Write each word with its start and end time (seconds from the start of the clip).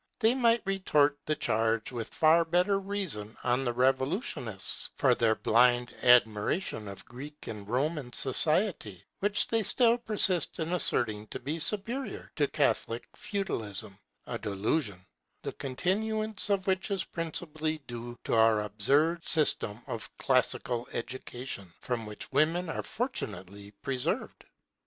They 0.17 0.33
might 0.33 0.63
retort 0.65 1.19
the 1.27 1.35
charge 1.35 1.91
with 1.91 2.11
far 2.11 2.43
better 2.43 2.79
reason 2.79 3.37
on 3.43 3.63
the 3.63 3.71
revolutionists, 3.73 4.89
for 4.97 5.13
their 5.13 5.35
blind 5.35 5.93
admiration 6.01 6.87
of 6.87 7.05
Greek 7.05 7.45
and 7.45 7.67
Roman 7.69 8.11
society, 8.11 9.03
which 9.19 9.47
they 9.47 9.61
still 9.61 9.99
persist 9.99 10.57
in 10.57 10.73
asserting 10.73 11.27
to 11.27 11.39
be 11.39 11.59
superior 11.59 12.31
to 12.37 12.47
Catholic 12.47 13.07
Feudalism; 13.15 13.95
a 14.25 14.39
delusion, 14.39 15.05
the 15.43 15.53
continuance 15.53 16.49
of 16.49 16.65
which 16.65 16.89
is 16.89 17.03
principally 17.03 17.77
due 17.85 18.17
to 18.23 18.33
our 18.33 18.63
absurd 18.63 19.27
system 19.27 19.83
of 19.85 20.09
classical 20.17 20.87
education, 20.93 21.71
from 21.79 22.07
which 22.07 22.31
women 22.31 22.69
are 22.71 22.81
fortunately 22.81 23.69
preserved. 23.83 24.45